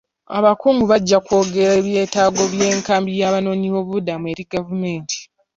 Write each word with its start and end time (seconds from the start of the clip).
Abakungu 0.37 0.83
bajja 0.91 1.17
kwogera 1.25 1.71
eby'etaago 1.79 2.43
by'enkambi 2.53 3.11
y'abanoonyiboobubudamu 3.19 4.25
eri 4.31 4.43
gavumenti. 4.53 5.17